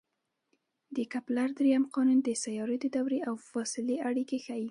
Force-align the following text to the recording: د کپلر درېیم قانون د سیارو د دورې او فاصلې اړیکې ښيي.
د 0.95 0.97
کپلر 1.13 1.47
درېیم 1.59 1.83
قانون 1.93 2.19
د 2.23 2.29
سیارو 2.43 2.75
د 2.83 2.87
دورې 2.95 3.19
او 3.27 3.33
فاصلې 3.49 3.95
اړیکې 4.09 4.37
ښيي. 4.45 4.59